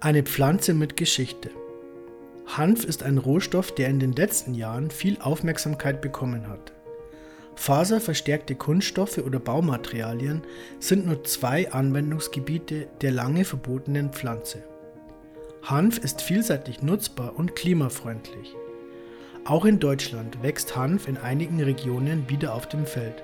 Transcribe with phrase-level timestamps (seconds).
[0.00, 1.50] Eine Pflanze mit Geschichte.
[2.46, 6.72] Hanf ist ein Rohstoff, der in den letzten Jahren viel Aufmerksamkeit bekommen hat.
[7.54, 10.42] Faserverstärkte Kunststoffe oder Baumaterialien
[10.80, 14.64] sind nur zwei Anwendungsgebiete der lange verbotenen Pflanze.
[15.62, 18.54] Hanf ist vielseitig nutzbar und klimafreundlich.
[19.44, 23.22] Auch in Deutschland wächst Hanf in einigen Regionen wieder auf dem Feld.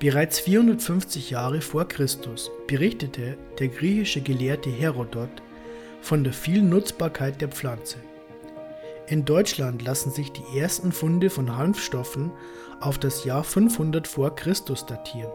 [0.00, 5.30] Bereits 450 Jahre vor Christus berichtete der griechische Gelehrte Herodot
[6.00, 7.98] von der vielen Nutzbarkeit der Pflanze.
[9.06, 12.32] In Deutschland lassen sich die ersten Funde von Hanfstoffen
[12.80, 15.32] auf das Jahr 500 vor Christus datieren.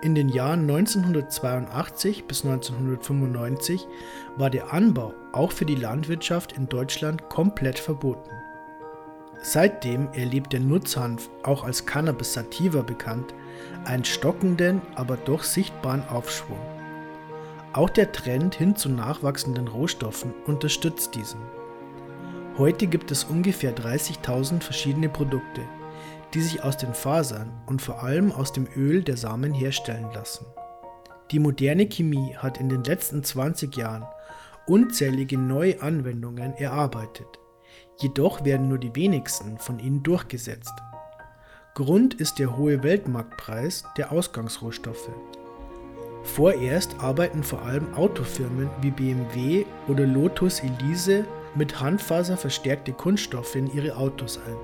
[0.00, 3.84] In den Jahren 1982 bis 1995
[4.36, 8.30] war der Anbau auch für die Landwirtschaft in Deutschland komplett verboten.
[9.42, 13.34] Seitdem erlebt der Nutzhanf, auch als Cannabis sativa bekannt,
[13.84, 16.60] einen stockenden, aber doch sichtbaren Aufschwung.
[17.72, 21.40] Auch der Trend hin zu nachwachsenden Rohstoffen unterstützt diesen.
[22.56, 25.62] Heute gibt es ungefähr 30.000 verschiedene Produkte,
[26.34, 30.46] die sich aus den Fasern und vor allem aus dem Öl der Samen herstellen lassen.
[31.30, 34.06] Die moderne Chemie hat in den letzten 20 Jahren
[34.66, 37.38] unzählige neue Anwendungen erarbeitet,
[38.00, 40.72] jedoch werden nur die wenigsten von ihnen durchgesetzt.
[41.78, 45.10] Grund ist der hohe Weltmarktpreis der Ausgangsrohstoffe.
[46.24, 53.72] Vorerst arbeiten vor allem Autofirmen wie BMW oder Lotus Elise mit Handfaser verstärkte Kunststoffe in
[53.72, 54.56] ihre Autos ein.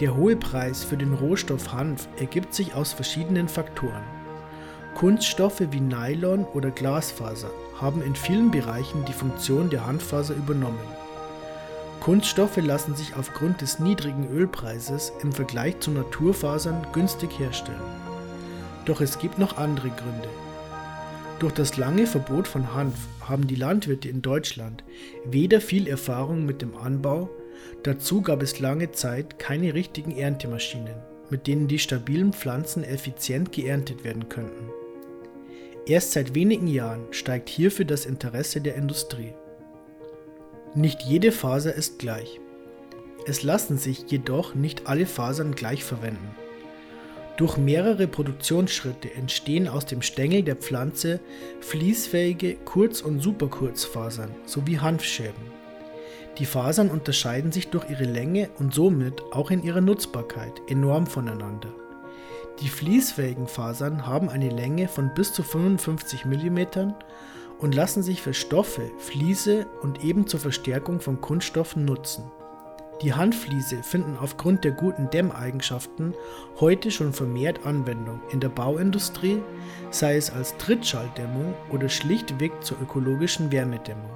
[0.00, 4.02] Der hohe Preis für den Rohstoff Hanf ergibt sich aus verschiedenen Faktoren.
[4.96, 11.05] Kunststoffe wie Nylon oder Glasfaser haben in vielen Bereichen die Funktion der Handfaser übernommen.
[12.06, 17.82] Kunststoffe lassen sich aufgrund des niedrigen Ölpreises im Vergleich zu Naturfasern günstig herstellen.
[18.84, 20.28] Doch es gibt noch andere Gründe.
[21.40, 24.84] Durch das lange Verbot von Hanf haben die Landwirte in Deutschland
[25.24, 27.28] weder viel Erfahrung mit dem Anbau,
[27.82, 30.94] dazu gab es lange Zeit keine richtigen Erntemaschinen,
[31.28, 34.70] mit denen die stabilen Pflanzen effizient geerntet werden könnten.
[35.86, 39.34] Erst seit wenigen Jahren steigt hierfür das Interesse der Industrie.
[40.76, 42.38] Nicht jede Faser ist gleich.
[43.26, 46.36] Es lassen sich jedoch nicht alle Fasern gleich verwenden.
[47.38, 51.20] Durch mehrere Produktionsschritte entstehen aus dem Stängel der Pflanze
[51.60, 55.50] fließfähige Kurz- und Superkurzfasern sowie Hanfschäben.
[56.36, 61.72] Die Fasern unterscheiden sich durch ihre Länge und somit auch in ihrer Nutzbarkeit enorm voneinander.
[62.60, 66.58] Die fließfähigen Fasern haben eine Länge von bis zu 55 mm
[67.58, 72.30] und lassen sich für Stoffe, Fliese und eben zur Verstärkung von Kunststoffen nutzen.
[73.02, 76.14] Die Handfliese finden aufgrund der guten Dämmeigenschaften
[76.60, 79.42] heute schon vermehrt Anwendung in der Bauindustrie,
[79.90, 84.10] sei es als Trittschalldämmung oder schlichtweg zur ökologischen Wärmedämmung.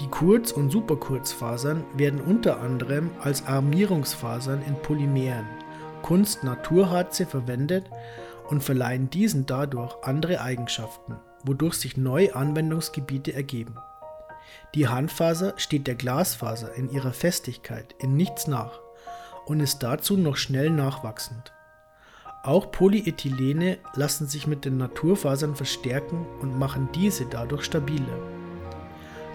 [0.00, 5.46] Die Kurz- und Superkurzfasern werden unter anderem als Armierungsfasern in Polymeren,
[6.02, 7.84] Kunst-Naturharze verwendet
[8.48, 13.76] und verleihen diesen dadurch andere Eigenschaften wodurch sich neue Anwendungsgebiete ergeben.
[14.74, 18.80] Die Handfaser steht der Glasfaser in ihrer Festigkeit in nichts nach
[19.46, 21.52] und ist dazu noch schnell nachwachsend.
[22.42, 28.18] Auch Polyethylene lassen sich mit den Naturfasern verstärken und machen diese dadurch stabiler.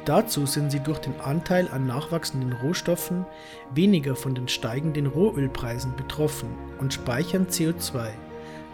[0.06, 3.26] Dazu sind sie durch den Anteil an nachwachsenden Rohstoffen
[3.74, 6.50] weniger von den steigenden Rohölpreisen betroffen
[6.80, 8.10] und speichern CO2,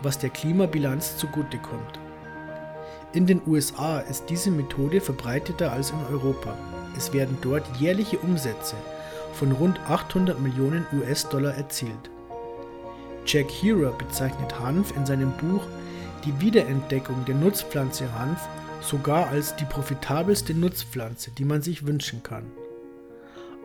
[0.01, 1.99] was der Klimabilanz zugutekommt.
[3.11, 6.55] In den USA ist diese Methode verbreiteter als in Europa.
[6.95, 8.75] Es werden dort jährliche Umsätze
[9.33, 12.11] von rund 800 Millionen US-Dollar erzielt.
[13.25, 15.63] Jack Herer bezeichnet Hanf in seinem Buch
[16.23, 18.47] Die Wiederentdeckung der Nutzpflanze Hanf
[18.81, 22.45] sogar als die profitabelste Nutzpflanze, die man sich wünschen kann.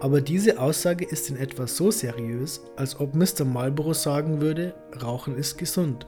[0.00, 3.44] Aber diese Aussage ist in etwa so seriös, als ob Mr.
[3.44, 6.06] Marlboro sagen würde, Rauchen ist gesund.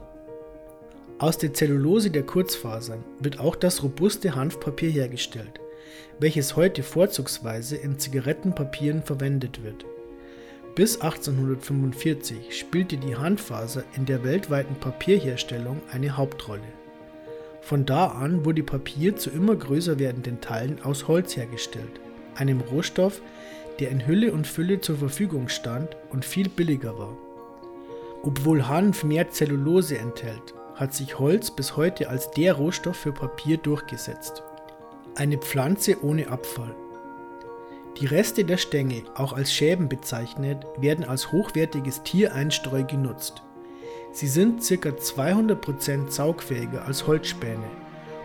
[1.19, 5.59] Aus der Zellulose der Kurzfasern wird auch das robuste Hanfpapier hergestellt,
[6.19, 9.83] welches heute vorzugsweise in Zigarettenpapieren verwendet wird.
[10.75, 16.61] Bis 1845 spielte die Hanffaser in der weltweiten Papierherstellung eine Hauptrolle.
[17.61, 21.99] Von da an wurde Papier zu immer größer werdenden Teilen aus Holz hergestellt,
[22.35, 23.23] einem Rohstoff,
[23.79, 27.17] der in Hülle und Fülle zur Verfügung stand und viel billiger war.
[28.21, 33.57] Obwohl Hanf mehr Zellulose enthält, hat sich Holz bis heute als der Rohstoff für Papier
[33.57, 34.43] durchgesetzt.
[35.15, 36.75] Eine Pflanze ohne Abfall.
[37.99, 43.41] Die Reste der Stängel, auch als Schäben bezeichnet, werden als hochwertiges Tiereinstreu genutzt.
[44.11, 44.89] Sie sind ca.
[44.89, 47.67] 200% saugfähiger als Holzspäne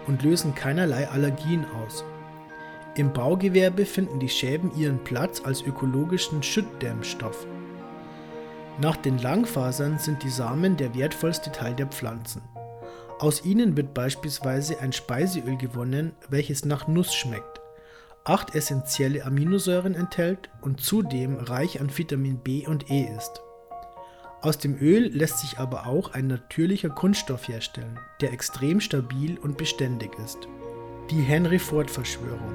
[0.07, 2.05] und lösen keinerlei Allergien aus.
[2.97, 7.47] Im Baugewerbe finden die Schäben ihren Platz als ökologischen Schüttdämmstoff.
[8.81, 12.43] Nach den Langfasern sind die Samen der wertvollste Teil der Pflanzen.
[13.19, 17.61] Aus ihnen wird beispielsweise ein Speiseöl gewonnen, welches nach Nuss schmeckt,
[18.25, 23.43] acht essentielle Aminosäuren enthält und zudem reich an Vitamin B und E ist.
[24.41, 29.57] Aus dem Öl lässt sich aber auch ein natürlicher Kunststoff herstellen, der extrem stabil und
[29.57, 30.49] beständig ist.
[31.11, 32.55] Die Henry Ford Verschwörung.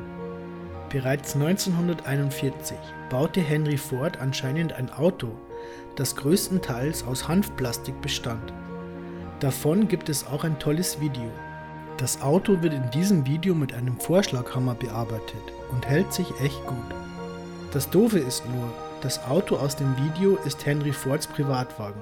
[0.89, 2.75] Bereits 1941
[3.09, 5.37] baute Henry Ford anscheinend ein Auto,
[5.95, 8.53] das größtenteils aus Hanfplastik bestand.
[9.39, 11.31] Davon gibt es auch ein tolles Video.
[11.97, 15.41] Das Auto wird in diesem Video mit einem Vorschlaghammer bearbeitet
[15.71, 16.77] und hält sich echt gut.
[17.73, 18.69] Das Doofe ist nur,
[19.01, 22.01] das Auto aus dem Video ist Henry Fords Privatwagen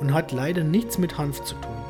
[0.00, 1.84] und hat leider nichts mit Hanf zu tun.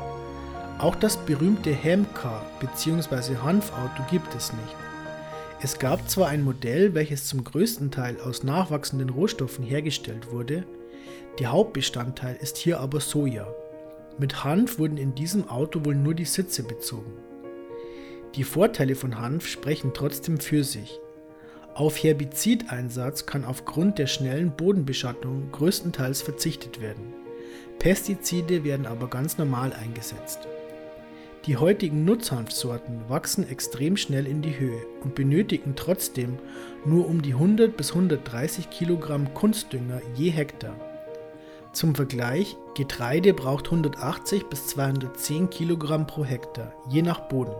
[0.79, 3.37] Auch das berühmte Hamcar bzw.
[3.37, 4.75] Hanfauto gibt es nicht.
[5.59, 10.65] Es gab zwar ein Modell, welches zum größten Teil aus nachwachsenden Rohstoffen hergestellt wurde,
[11.39, 13.47] der Hauptbestandteil ist hier aber Soja.
[14.17, 17.13] Mit Hanf wurden in diesem Auto wohl nur die Sitze bezogen.
[18.35, 20.99] Die Vorteile von Hanf sprechen trotzdem für sich.
[21.75, 27.13] Auf Herbizideinsatz kann aufgrund der schnellen Bodenbeschattung größtenteils verzichtet werden.
[27.77, 30.47] Pestizide werden aber ganz normal eingesetzt.
[31.45, 36.39] Die heutigen Nutzhanfsorten wachsen extrem schnell in die Höhe und benötigen trotzdem
[36.83, 40.75] nur um die 100 bis 130 Kilogramm Kunstdünger je Hektar.
[41.77, 47.53] Zum Vergleich, Getreide braucht 180 bis 210 Kilogramm pro Hektar, je nach Boden.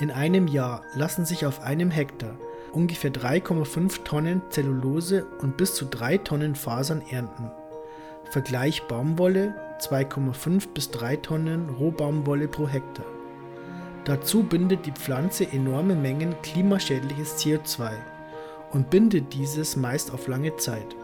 [0.00, 2.34] In einem Jahr lassen sich auf einem Hektar
[2.72, 7.48] ungefähr 3,5 Tonnen Zellulose und bis zu 3 Tonnen Fasern ernten.
[8.24, 13.06] Vergleich Baumwolle 2,5 bis 3 Tonnen Rohbaumwolle pro Hektar.
[14.04, 17.92] Dazu bindet die Pflanze enorme Mengen klimaschädliches CO2
[18.72, 20.96] und bindet dieses meist auf lange Zeit.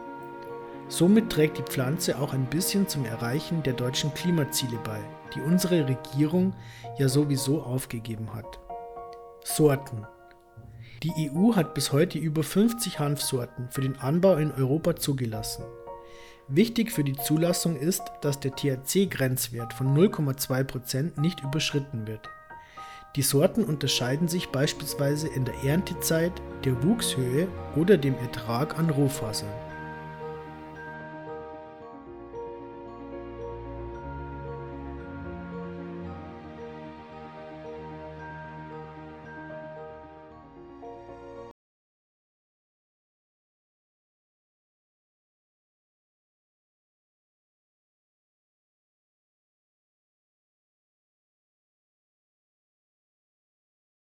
[0.90, 4.98] Somit trägt die Pflanze auch ein bisschen zum Erreichen der deutschen Klimaziele bei,
[5.32, 6.52] die unsere Regierung
[6.98, 8.58] ja sowieso aufgegeben hat.
[9.44, 10.04] Sorten
[11.04, 15.64] Die EU hat bis heute über 50 Hanfsorten für den Anbau in Europa zugelassen.
[16.48, 22.28] Wichtig für die Zulassung ist, dass der THC-Grenzwert von 0,2% nicht überschritten wird.
[23.14, 26.32] Die Sorten unterscheiden sich beispielsweise in der Erntezeit,
[26.64, 27.46] der Wuchshöhe
[27.76, 29.69] oder dem Ertrag an Rohfasern.